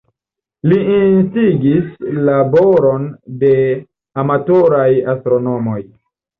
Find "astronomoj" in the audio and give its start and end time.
5.17-5.81